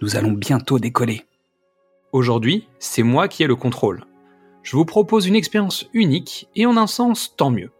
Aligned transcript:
nous 0.00 0.16
allons 0.16 0.32
bientôt 0.32 0.78
décoller. 0.78 1.24
Aujourd'hui, 2.12 2.68
c'est 2.78 3.02
moi 3.02 3.28
qui 3.28 3.42
ai 3.42 3.46
le 3.46 3.56
contrôle. 3.56 4.04
Je 4.62 4.76
vous 4.76 4.84
propose 4.84 5.26
une 5.26 5.36
expérience 5.36 5.86
unique 5.92 6.48
et 6.54 6.66
en 6.66 6.76
un 6.76 6.86
sens 6.86 7.34
tant 7.36 7.50
mieux. 7.50 7.70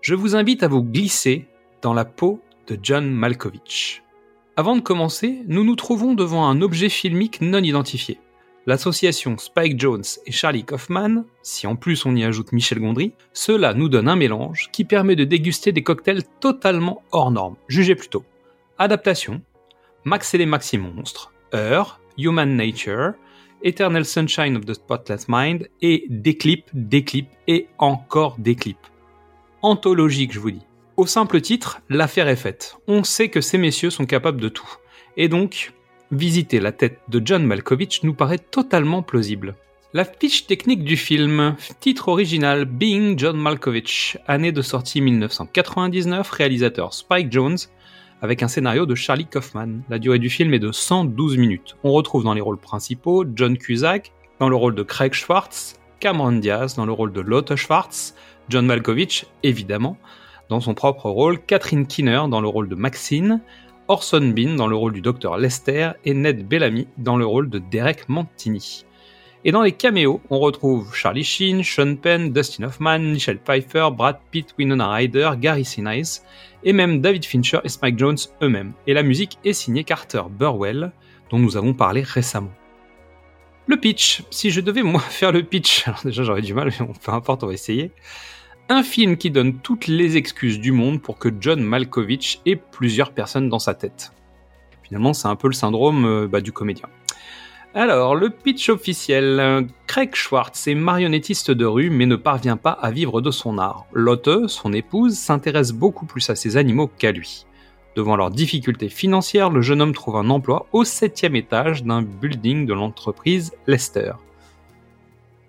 Je 0.00 0.14
vous 0.14 0.36
invite 0.36 0.62
à 0.62 0.68
vous 0.68 0.82
glisser 0.82 1.46
dans 1.82 1.94
la 1.94 2.04
peau 2.04 2.40
de 2.66 2.78
John 2.82 3.10
Malkovich. 3.10 4.02
Avant 4.56 4.76
de 4.76 4.80
commencer, 4.80 5.42
nous 5.48 5.64
nous 5.64 5.76
trouvons 5.76 6.14
devant 6.14 6.46
un 6.46 6.60
objet 6.60 6.88
filmique 6.88 7.40
non 7.40 7.62
identifié. 7.62 8.20
L'association 8.66 9.36
Spike 9.36 9.78
Jones 9.78 10.04
et 10.26 10.32
Charlie 10.32 10.64
Kaufman, 10.64 11.24
si 11.42 11.66
en 11.66 11.76
plus 11.76 12.06
on 12.06 12.16
y 12.16 12.24
ajoute 12.24 12.52
Michel 12.52 12.80
Gondry, 12.80 13.12
cela 13.32 13.74
nous 13.74 13.90
donne 13.90 14.08
un 14.08 14.16
mélange 14.16 14.70
qui 14.72 14.84
permet 14.84 15.16
de 15.16 15.24
déguster 15.24 15.72
des 15.72 15.82
cocktails 15.82 16.22
totalement 16.40 17.02
hors 17.12 17.30
normes. 17.30 17.56
Jugez 17.68 17.94
plutôt. 17.94 18.24
Adaptation, 18.78 19.42
Max 20.04 20.32
et 20.32 20.38
les 20.38 20.46
Maxi 20.46 20.78
Monstres, 20.78 21.33
Human 22.18 22.56
Nature, 22.56 23.12
Eternal 23.62 24.04
Sunshine 24.04 24.56
of 24.56 24.64
the 24.66 24.74
Spotless 24.74 25.26
Mind 25.28 25.68
et 25.80 26.04
des 26.08 26.36
clips, 26.36 26.68
des 26.72 27.04
clips 27.04 27.30
et 27.46 27.68
encore 27.78 28.36
des 28.38 28.54
clips. 28.54 28.76
Anthologique, 29.62 30.32
je 30.32 30.40
vous 30.40 30.50
dis. 30.50 30.66
Au 30.96 31.06
simple 31.06 31.40
titre, 31.40 31.80
l'affaire 31.88 32.28
est 32.28 32.36
faite. 32.36 32.76
On 32.86 33.04
sait 33.04 33.28
que 33.28 33.40
ces 33.40 33.58
messieurs 33.58 33.90
sont 33.90 34.06
capables 34.06 34.40
de 34.40 34.48
tout. 34.48 34.68
Et 35.16 35.28
donc, 35.28 35.72
visiter 36.10 36.60
la 36.60 36.72
tête 36.72 37.00
de 37.08 37.22
John 37.24 37.44
Malkovich 37.44 38.02
nous 38.02 38.14
paraît 38.14 38.38
totalement 38.38 39.02
plausible. 39.02 39.54
La 39.92 40.04
fiche 40.04 40.46
technique 40.46 40.84
du 40.84 40.96
film, 40.96 41.56
titre 41.80 42.08
original 42.08 42.64
Being 42.64 43.18
John 43.18 43.36
Malkovich, 43.36 44.18
année 44.26 44.52
de 44.52 44.60
sortie 44.60 45.00
1999, 45.00 46.28
réalisateur 46.30 46.92
Spike 46.92 47.30
Jones, 47.30 47.58
avec 48.22 48.42
un 48.42 48.48
scénario 48.48 48.86
de 48.86 48.94
Charlie 48.94 49.26
Kaufman. 49.26 49.82
La 49.88 49.98
durée 49.98 50.18
du 50.18 50.30
film 50.30 50.54
est 50.54 50.58
de 50.58 50.72
112 50.72 51.36
minutes. 51.36 51.76
On 51.84 51.92
retrouve 51.92 52.24
dans 52.24 52.34
les 52.34 52.40
rôles 52.40 52.58
principaux 52.58 53.24
John 53.34 53.56
Cusack 53.58 54.12
dans 54.40 54.48
le 54.48 54.56
rôle 54.56 54.74
de 54.74 54.82
Craig 54.82 55.12
Schwartz, 55.12 55.78
Cameron 56.00 56.32
Diaz 56.32 56.76
dans 56.76 56.86
le 56.86 56.92
rôle 56.92 57.12
de 57.12 57.20
Lotte 57.20 57.56
Schwartz, 57.56 58.14
John 58.48 58.66
Malkovich 58.66 59.26
évidemment 59.42 59.96
dans 60.48 60.60
son 60.60 60.74
propre 60.74 61.08
rôle, 61.08 61.38
Catherine 61.38 61.86
Keener 61.86 62.22
dans 62.28 62.40
le 62.40 62.48
rôle 62.48 62.68
de 62.68 62.74
Maxine, 62.74 63.40
Orson 63.88 64.32
Bean 64.34 64.54
dans 64.54 64.66
le 64.66 64.76
rôle 64.76 64.92
du 64.92 65.00
docteur 65.00 65.36
Lester 65.36 65.90
et 66.04 66.14
Ned 66.14 66.46
Bellamy 66.46 66.86
dans 66.98 67.16
le 67.16 67.26
rôle 67.26 67.50
de 67.50 67.58
Derek 67.58 68.08
Mantini. 68.08 68.84
Et 69.46 69.52
dans 69.52 69.62
les 69.62 69.72
caméos, 69.72 70.22
on 70.30 70.38
retrouve 70.38 70.94
Charlie 70.94 71.22
Sheen, 71.22 71.62
Sean 71.62 71.96
Penn, 71.96 72.32
Dustin 72.32 72.64
Hoffman, 72.64 73.00
Michelle 73.00 73.38
Pfeiffer, 73.38 73.88
Brad 73.92 74.18
Pitt, 74.30 74.54
Winona 74.58 74.90
Ryder, 74.90 75.32
Gary 75.38 75.66
Sinise, 75.66 76.24
et 76.62 76.72
même 76.72 77.02
David 77.02 77.26
Fincher 77.26 77.58
et 77.62 77.68
Spike 77.68 77.98
Jones 77.98 78.16
eux-mêmes. 78.42 78.72
Et 78.86 78.94
la 78.94 79.02
musique 79.02 79.38
est 79.44 79.52
signée 79.52 79.84
Carter 79.84 80.22
Burwell, 80.30 80.92
dont 81.28 81.38
nous 81.38 81.58
avons 81.58 81.74
parlé 81.74 82.00
récemment. 82.00 82.52
Le 83.66 83.76
pitch, 83.76 84.22
si 84.30 84.50
je 84.50 84.62
devais 84.62 84.82
moi 84.82 85.00
faire 85.10 85.30
le 85.30 85.42
pitch, 85.42 85.86
alors 85.86 86.00
déjà 86.02 86.22
j'aurais 86.22 86.40
du 86.40 86.54
mal, 86.54 86.72
mais 86.80 86.86
peu 87.04 87.12
importe, 87.12 87.44
on 87.44 87.48
va 87.48 87.52
essayer. 87.52 87.92
Un 88.70 88.82
film 88.82 89.18
qui 89.18 89.30
donne 89.30 89.58
toutes 89.58 89.88
les 89.88 90.16
excuses 90.16 90.58
du 90.58 90.72
monde 90.72 91.02
pour 91.02 91.18
que 91.18 91.28
John 91.38 91.62
Malkovich 91.62 92.40
ait 92.46 92.56
plusieurs 92.56 93.12
personnes 93.12 93.50
dans 93.50 93.58
sa 93.58 93.74
tête. 93.74 94.12
Finalement, 94.84 95.12
c'est 95.12 95.28
un 95.28 95.36
peu 95.36 95.48
le 95.48 95.54
syndrome 95.54 96.06
euh, 96.06 96.28
bah, 96.28 96.40
du 96.40 96.52
comédien. 96.52 96.88
Alors, 97.76 98.14
le 98.14 98.30
pitch 98.30 98.68
officiel. 98.68 99.66
Craig 99.88 100.14
Schwartz 100.14 100.68
est 100.68 100.76
marionnettiste 100.76 101.50
de 101.50 101.64
rue 101.64 101.90
mais 101.90 102.06
ne 102.06 102.14
parvient 102.14 102.56
pas 102.56 102.70
à 102.70 102.92
vivre 102.92 103.20
de 103.20 103.32
son 103.32 103.58
art. 103.58 103.86
Lotte, 103.92 104.46
son 104.46 104.72
épouse, 104.72 105.18
s'intéresse 105.18 105.72
beaucoup 105.72 106.06
plus 106.06 106.30
à 106.30 106.36
ses 106.36 106.56
animaux 106.56 106.86
qu'à 106.86 107.10
lui. 107.10 107.46
Devant 107.96 108.14
leurs 108.14 108.30
difficultés 108.30 108.88
financières, 108.88 109.50
le 109.50 109.60
jeune 109.60 109.82
homme 109.82 109.92
trouve 109.92 110.14
un 110.14 110.30
emploi 110.30 110.68
au 110.70 110.84
septième 110.84 111.34
étage 111.34 111.82
d'un 111.82 112.02
building 112.02 112.64
de 112.64 112.74
l'entreprise 112.74 113.52
Lester. 113.66 114.12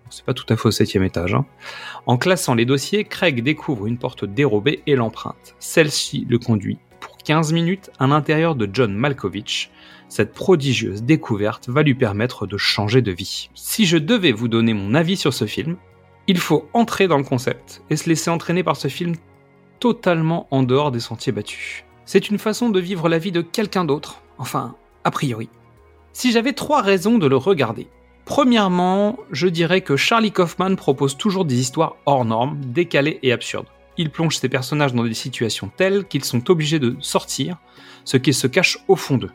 C'est 0.10 0.26
pas 0.26 0.34
tout 0.34 0.46
à 0.50 0.56
fait 0.56 0.68
au 0.68 0.72
septième 0.72 1.04
étage. 1.04 1.36
Hein. 1.36 1.46
En 2.08 2.18
classant 2.18 2.56
les 2.56 2.66
dossiers, 2.66 3.04
Craig 3.04 3.44
découvre 3.44 3.86
une 3.86 4.00
porte 4.00 4.26
dérobée 4.26 4.82
et 4.88 4.96
l'empreinte. 4.96 5.56
Celle-ci 5.60 6.26
le 6.28 6.40
conduit 6.40 6.80
15 7.26 7.54
minutes 7.54 7.90
à 7.98 8.06
l'intérieur 8.06 8.54
de 8.54 8.70
John 8.72 8.94
Malkovich, 8.94 9.72
cette 10.10 10.34
prodigieuse 10.34 11.02
découverte 11.02 11.68
va 11.68 11.82
lui 11.82 11.96
permettre 11.96 12.46
de 12.46 12.56
changer 12.56 13.02
de 13.02 13.12
vie. 13.12 13.50
Si 13.56 13.88
je 13.88 13.98
devais 13.98 14.32
vous 14.32 14.48
donner 14.48 14.76
mon 14.76 14.94
avis 14.94 15.18
sur 15.18 15.34
ce 15.34 15.46
film, 15.46 15.76
il 16.28 16.38
faut 16.38 16.70
entrer 16.74 17.08
dans 17.08 17.18
le 17.18 17.24
concept 17.24 17.82
et 17.90 17.96
se 17.96 18.08
laisser 18.08 18.30
entraîner 18.30 18.64
par 18.64 18.76
ce 18.76 18.90
film 18.90 19.16
totalement 19.80 20.48
en 20.52 20.62
dehors 20.62 20.92
des 20.92 21.00
sentiers 21.00 21.32
battus. 21.32 21.84
C'est 22.06 22.30
une 22.30 22.38
façon 22.38 22.70
de 22.70 22.80
vivre 22.80 23.10
la 23.10 23.18
vie 23.18 23.32
de 23.32 23.42
quelqu'un 23.42 23.86
d'autre, 23.86 24.22
enfin, 24.38 24.76
a 25.04 25.10
priori. 25.10 25.50
Si 26.14 26.32
j'avais 26.32 26.54
trois 26.54 26.84
raisons 26.84 27.18
de 27.18 27.26
le 27.26 27.38
regarder. 27.38 27.88
Premièrement, 28.26 29.18
je 29.32 29.48
dirais 29.48 29.82
que 29.82 29.98
Charlie 29.98 30.32
Kaufman 30.32 30.76
propose 30.76 31.18
toujours 31.18 31.46
des 31.46 31.60
histoires 31.60 31.96
hors 32.06 32.26
normes, 32.26 32.60
décalées 32.66 33.20
et 33.24 33.32
absurdes. 33.32 33.68
Il 33.98 34.10
plonge 34.10 34.38
ses 34.38 34.50
personnages 34.50 34.94
dans 34.94 35.04
des 35.04 35.14
situations 35.14 35.72
telles 35.76 36.06
qu'ils 36.06 36.26
sont 36.26 36.50
obligés 36.50 36.80
de 36.80 36.96
sortir 37.00 37.58
ce 38.04 38.18
qui 38.18 38.34
se 38.34 38.48
cache 38.48 38.78
au 38.88 38.96
fond 38.96 39.18
d'eux 39.18 39.32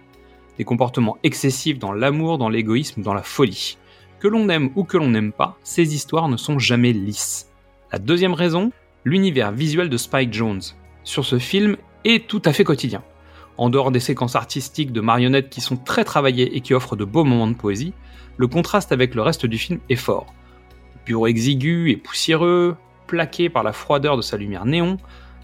des 0.60 0.64
comportements 0.64 1.16
excessifs 1.22 1.78
dans 1.78 1.90
l'amour, 1.90 2.36
dans 2.36 2.50
l'égoïsme, 2.50 3.00
dans 3.00 3.14
la 3.14 3.22
folie. 3.22 3.78
Que 4.18 4.28
l'on 4.28 4.50
aime 4.50 4.68
ou 4.74 4.84
que 4.84 4.98
l'on 4.98 5.08
n'aime 5.08 5.32
pas, 5.32 5.56
ces 5.62 5.94
histoires 5.94 6.28
ne 6.28 6.36
sont 6.36 6.58
jamais 6.58 6.92
lisses. 6.92 7.48
La 7.92 7.98
deuxième 7.98 8.34
raison, 8.34 8.70
l'univers 9.06 9.52
visuel 9.52 9.88
de 9.88 9.96
Spike 9.96 10.34
Jones 10.34 10.60
sur 11.02 11.24
ce 11.24 11.38
film 11.38 11.78
est 12.04 12.28
tout 12.28 12.42
à 12.44 12.52
fait 12.52 12.62
quotidien. 12.62 13.02
En 13.56 13.70
dehors 13.70 13.90
des 13.90 14.00
séquences 14.00 14.36
artistiques 14.36 14.92
de 14.92 15.00
marionnettes 15.00 15.48
qui 15.48 15.62
sont 15.62 15.78
très 15.78 16.04
travaillées 16.04 16.54
et 16.54 16.60
qui 16.60 16.74
offrent 16.74 16.94
de 16.94 17.06
beaux 17.06 17.24
moments 17.24 17.48
de 17.48 17.54
poésie, 17.54 17.94
le 18.36 18.46
contraste 18.46 18.92
avec 18.92 19.14
le 19.14 19.22
reste 19.22 19.46
du 19.46 19.56
film 19.56 19.80
est 19.88 19.96
fort. 19.96 20.26
Bureau 21.06 21.26
exigu 21.26 21.90
et 21.90 21.96
poussiéreux, 21.96 22.76
plaqué 23.10 23.48
par 23.48 23.64
la 23.64 23.72
froideur 23.72 24.16
de 24.16 24.22
sa 24.22 24.36
lumière 24.36 24.64
néon, 24.64 24.96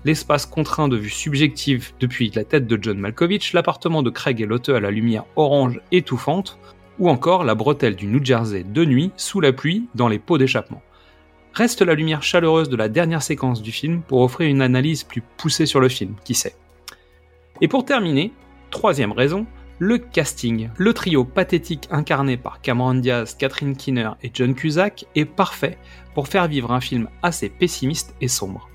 l'espace 0.05 0.47
contraint 0.47 0.87
de 0.87 0.97
vue 0.97 1.11
subjective 1.11 1.91
depuis 1.99 2.31
la 2.33 2.45
tête 2.45 2.69
de 2.69 2.79
John 2.81 2.97
Malkovich, 2.97 3.53
l'appartement 3.55 4.05
de 4.05 4.11
Craig 4.11 4.41
et 4.41 4.47
Lotte 4.47 4.69
à 4.69 4.79
la 4.79 4.93
lumière 4.93 5.25
orange 5.35 5.81
étouffante, 5.91 6.61
ou 7.01 7.11
encore 7.11 7.43
la 7.43 7.57
bretelle 7.57 7.97
du 7.97 8.07
New 8.07 8.25
Jersey 8.25 8.63
de 8.63 8.85
nuit 8.85 9.11
sous 9.17 9.41
la 9.41 9.53
pluie 9.53 9.89
dans 9.97 10.07
les 10.07 10.21
pots 10.21 10.39
d'échappement. 10.39 10.81
Reste 11.55 11.83
la 11.83 11.95
lumière 11.95 12.23
chaleureuse 12.23 12.69
de 12.69 12.77
la 12.77 12.89
dernière 12.89 13.23
séquence 13.23 13.63
du 13.63 13.73
film 13.73 14.01
pour 14.03 14.21
offrir 14.21 14.49
une 14.49 14.63
analyse 14.63 15.03
plus 15.03 15.25
poussée 15.37 15.67
sur 15.67 15.81
le 15.81 15.89
film, 15.89 16.15
qui 16.25 16.35
sait. 16.35 16.55
Et 17.61 17.67
pour 17.67 17.85
terminer, 17.85 18.33
troisième 18.71 19.11
raison, 19.11 19.45
le 19.79 19.99
casting. 19.99 20.71
Le 20.77 20.95
trio 20.95 21.25
pathétique 21.25 21.89
incarné 21.91 22.37
par 22.37 22.61
Cameron 22.61 22.95
Diaz, 22.95 23.37
Catherine 23.39 23.77
Keener 23.77 24.11
et 24.23 24.31
John 24.33 24.55
Cusack 24.55 25.07
est 25.15 25.25
parfait 25.25 25.79
pour 26.15 26.29
faire 26.29 26.49
vivre 26.49 26.73
un 26.73 26.81
film 26.81 27.09
assez 27.23 27.49
pessimiste 27.49 28.15
et 28.21 28.29
sombre. 28.29 28.69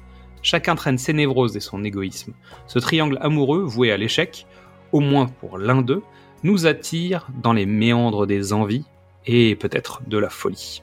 Chacun 0.43 0.75
traîne 0.75 0.97
ses 0.97 1.13
névroses 1.13 1.55
et 1.55 1.59
son 1.59 1.83
égoïsme. 1.83 2.33
Ce 2.67 2.79
triangle 2.79 3.17
amoureux, 3.21 3.63
voué 3.63 3.91
à 3.91 3.97
l'échec, 3.97 4.45
au 4.91 4.99
moins 4.99 5.27
pour 5.27 5.57
l'un 5.57 5.81
d'eux, 5.81 6.03
nous 6.43 6.65
attire 6.65 7.27
dans 7.41 7.53
les 7.53 7.65
méandres 7.65 8.25
des 8.25 8.53
envies 8.53 8.85
et 9.25 9.55
peut-être 9.55 10.01
de 10.07 10.17
la 10.17 10.29
folie. 10.29 10.81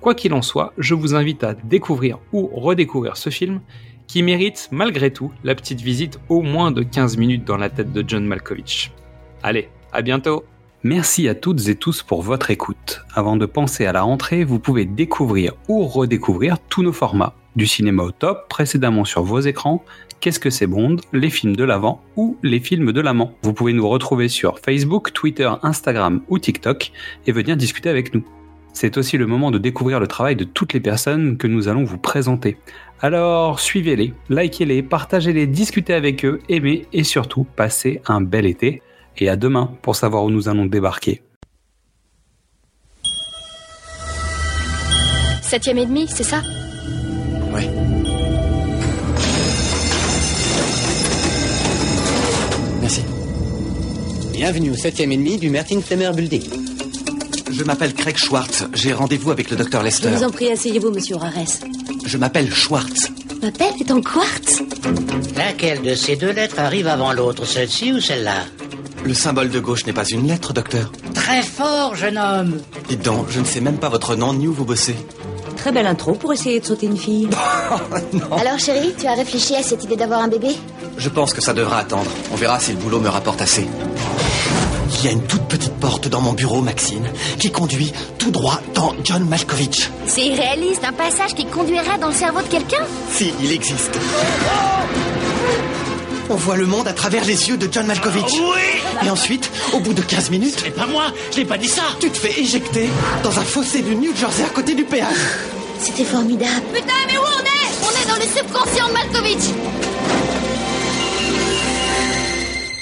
Quoi 0.00 0.14
qu'il 0.14 0.34
en 0.34 0.42
soit, 0.42 0.74
je 0.76 0.94
vous 0.94 1.14
invite 1.14 1.44
à 1.44 1.54
découvrir 1.54 2.18
ou 2.32 2.46
redécouvrir 2.48 3.16
ce 3.16 3.30
film 3.30 3.60
qui 4.06 4.22
mérite 4.22 4.68
malgré 4.70 5.12
tout 5.12 5.32
la 5.44 5.54
petite 5.54 5.80
visite 5.80 6.18
au 6.28 6.42
moins 6.42 6.70
de 6.70 6.82
15 6.82 7.16
minutes 7.16 7.44
dans 7.44 7.56
la 7.56 7.70
tête 7.70 7.92
de 7.92 8.04
John 8.06 8.24
Malkovich. 8.24 8.92
Allez, 9.42 9.68
à 9.92 10.02
bientôt 10.02 10.44
Merci 10.86 11.28
à 11.28 11.34
toutes 11.34 11.66
et 11.68 11.76
tous 11.76 12.02
pour 12.02 12.20
votre 12.20 12.50
écoute. 12.50 13.00
Avant 13.14 13.36
de 13.36 13.46
penser 13.46 13.86
à 13.86 13.92
la 13.92 14.02
rentrée, 14.02 14.44
vous 14.44 14.58
pouvez 14.58 14.84
découvrir 14.84 15.54
ou 15.66 15.86
redécouvrir 15.86 16.58
tous 16.68 16.82
nos 16.82 16.92
formats. 16.92 17.34
Du 17.56 17.66
cinéma 17.66 18.02
au 18.02 18.10
top, 18.10 18.48
précédemment 18.50 19.06
sur 19.06 19.22
vos 19.22 19.40
écrans, 19.40 19.82
Qu'est-ce 20.24 20.40
que 20.40 20.48
c'est 20.48 20.66
Bond, 20.66 20.96
les 21.12 21.28
films 21.28 21.54
de 21.54 21.64
l'avant 21.64 22.02
ou 22.16 22.38
les 22.42 22.58
films 22.58 22.92
de 22.92 23.00
l'amant. 23.02 23.34
Vous 23.42 23.52
pouvez 23.52 23.74
nous 23.74 23.86
retrouver 23.86 24.28
sur 24.28 24.58
Facebook, 24.58 25.12
Twitter, 25.12 25.50
Instagram 25.62 26.22
ou 26.28 26.38
TikTok 26.38 26.92
et 27.26 27.32
venir 27.32 27.58
discuter 27.58 27.90
avec 27.90 28.14
nous. 28.14 28.24
C'est 28.76 28.98
aussi 28.98 29.16
le 29.16 29.26
moment 29.26 29.52
de 29.52 29.58
découvrir 29.58 30.00
le 30.00 30.08
travail 30.08 30.34
de 30.34 30.42
toutes 30.42 30.72
les 30.72 30.80
personnes 30.80 31.38
que 31.38 31.46
nous 31.46 31.68
allons 31.68 31.84
vous 31.84 31.96
présenter. 31.96 32.58
Alors 33.00 33.60
suivez-les, 33.60 34.12
likez-les, 34.28 34.82
partagez-les, 34.82 35.46
discutez 35.46 35.94
avec 35.94 36.24
eux, 36.24 36.40
aimez 36.48 36.86
et 36.92 37.04
surtout 37.04 37.44
passez 37.44 38.02
un 38.06 38.20
bel 38.20 38.46
été. 38.46 38.82
Et 39.16 39.28
à 39.28 39.36
demain 39.36 39.70
pour 39.80 39.94
savoir 39.94 40.24
où 40.24 40.30
nous 40.30 40.48
allons 40.48 40.66
débarquer. 40.66 41.22
Septième 45.40 45.78
et 45.78 45.86
demi, 45.86 46.08
c'est 46.08 46.24
ça? 46.24 46.42
Ouais. 47.52 47.70
Merci. 52.80 53.02
Bienvenue 54.32 54.70
au 54.70 54.74
septième 54.74 55.12
et 55.12 55.16
demi 55.16 55.38
du 55.38 55.48
Mertin 55.48 55.80
Flemmer 55.80 56.10
Building. 56.12 56.63
Je 57.56 57.62
m'appelle 57.64 57.94
Craig 57.94 58.16
Schwartz. 58.16 58.64
J'ai 58.74 58.92
rendez-vous 58.92 59.30
avec 59.30 59.50
le 59.50 59.56
docteur 59.56 59.80
Je 59.80 59.86
Lester. 59.86 60.08
vous 60.10 60.24
en 60.24 60.30
prie, 60.30 60.50
asseyez-vous, 60.50 60.90
monsieur 60.90 61.16
Rares. 61.16 61.32
Je 62.04 62.16
m'appelle 62.18 62.52
Schwartz. 62.52 63.10
Ma 63.42 63.50
pelle 63.52 63.74
est 63.80 63.90
en 63.90 64.00
quartz 64.00 64.62
Laquelle 65.36 65.82
de 65.82 65.94
ces 65.94 66.16
deux 66.16 66.30
lettres 66.32 66.58
arrive 66.58 66.86
avant 66.88 67.12
l'autre, 67.12 67.44
celle-ci 67.46 67.92
ou 67.92 68.00
celle-là? 68.00 68.44
Le 69.04 69.12
symbole 69.14 69.50
de 69.50 69.60
gauche 69.60 69.84
n'est 69.86 69.92
pas 69.92 70.04
une 70.06 70.26
lettre, 70.26 70.52
docteur. 70.52 70.90
Très 71.14 71.42
fort, 71.42 71.94
jeune 71.94 72.16
homme 72.18 72.58
Dites 72.88 73.02
donc, 73.04 73.26
je 73.30 73.38
ne 73.40 73.44
sais 73.44 73.60
même 73.60 73.76
pas 73.76 73.88
votre 73.90 74.16
nom 74.16 74.32
ni 74.32 74.48
où 74.48 74.52
vous 74.54 74.64
bossez. 74.64 74.96
Très 75.56 75.72
belle 75.72 75.86
intro 75.86 76.12
pour 76.14 76.32
essayer 76.32 76.58
de 76.60 76.64
sauter 76.64 76.86
une 76.86 76.96
fille. 76.96 77.28
Alors 78.32 78.58
chérie, 78.58 78.92
tu 78.98 79.06
as 79.06 79.14
réfléchi 79.14 79.54
à 79.54 79.62
cette 79.62 79.84
idée 79.84 79.96
d'avoir 79.96 80.20
un 80.20 80.28
bébé? 80.28 80.48
Je 80.98 81.08
pense 81.08 81.32
que 81.34 81.40
ça 81.42 81.52
devra 81.52 81.78
attendre. 81.78 82.10
On 82.32 82.36
verra 82.36 82.58
si 82.60 82.72
le 82.72 82.78
boulot 82.78 83.00
me 83.00 83.08
rapporte 83.08 83.40
assez. 83.42 83.66
Il 85.04 85.08
y 85.08 85.10
a 85.10 85.12
une 85.12 85.26
toute 85.26 85.42
petite 85.48 85.74
porte 85.74 86.08
dans 86.08 86.22
mon 86.22 86.32
bureau, 86.32 86.62
Maxine, 86.62 87.06
qui 87.38 87.50
conduit 87.52 87.92
tout 88.16 88.30
droit 88.30 88.62
dans 88.72 88.94
John 89.04 89.22
Malkovich. 89.28 89.90
C'est 90.06 90.24
irréaliste, 90.24 90.82
un 90.82 90.94
passage 90.94 91.34
qui 91.34 91.44
conduira 91.44 91.98
dans 91.98 92.08
le 92.08 92.14
cerveau 92.14 92.40
de 92.40 92.46
quelqu'un 92.46 92.86
Si, 93.12 93.30
il 93.42 93.52
existe. 93.52 93.98
On 96.30 96.36
voit 96.36 96.56
le 96.56 96.64
monde 96.64 96.88
à 96.88 96.94
travers 96.94 97.22
les 97.26 97.50
yeux 97.50 97.58
de 97.58 97.68
John 97.70 97.86
Malkovich. 97.86 98.32
Oui 98.32 99.06
Et 99.06 99.10
ensuite, 99.10 99.50
au 99.74 99.80
bout 99.80 99.92
de 99.92 100.00
15 100.00 100.30
minutes, 100.30 100.56
C'est 100.64 100.70
pas 100.70 100.86
moi 100.86 101.04
Je 101.32 101.40
n'ai 101.40 101.44
pas 101.44 101.58
dit 101.58 101.68
ça 101.68 101.82
tu 102.00 102.08
te 102.08 102.16
fais 102.16 102.40
éjecter 102.40 102.88
dans 103.22 103.38
un 103.38 103.44
fossé 103.44 103.82
du 103.82 103.96
New 103.96 104.16
Jersey 104.16 104.42
à 104.42 104.48
côté 104.48 104.74
du 104.74 104.84
péage. 104.84 105.12
C'était 105.80 106.04
formidable. 106.04 106.62
Putain, 106.72 106.94
mais 107.08 107.18
où 107.18 107.20
on 107.20 107.42
est? 107.42 107.68
On 107.82 107.90
est 108.02 108.08
dans 108.08 108.16
le 108.16 108.22
subconscient 108.22 108.88
de 108.88 108.92
Malkovich 108.94 109.83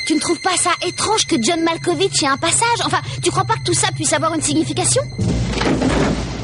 Tu 0.07 0.15
ne 0.15 0.21
trouves 0.21 0.41
pas 0.41 0.57
ça 0.57 0.71
étrange 0.87 1.27
que 1.27 1.37
John 1.41 1.63
Malkovich 1.63 2.23
ait 2.23 2.27
un 2.27 2.37
passage? 2.37 2.81
Enfin, 2.85 3.01
tu 3.23 3.31
crois 3.31 3.45
pas 3.45 3.55
que 3.55 3.65
tout 3.65 3.75
ça 3.75 3.89
puisse 3.93 4.13
avoir 4.13 4.35
une 4.35 4.43
signification? 4.43 5.03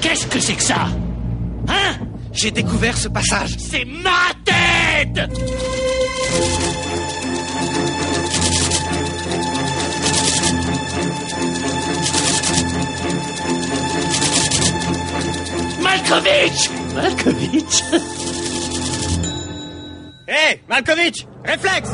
Qu'est-ce 0.01 0.27
que 0.27 0.39
c'est 0.39 0.55
que 0.55 0.63
ça? 0.63 0.87
Hein? 1.69 1.99
J'ai 2.33 2.51
découvert 2.51 2.97
ce 2.97 3.09
passage. 3.09 3.57
C'est 3.59 3.85
ma 3.85 4.29
tête! 4.45 5.29
Malkovich! 15.83 16.71
Malkovich? 16.95 17.85
Hé, 20.29 20.61
Malkovich! 20.69 21.27
Réflexe 21.45 21.91